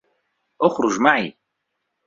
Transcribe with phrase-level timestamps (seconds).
[0.61, 1.37] اُخْرُجْ مَعِي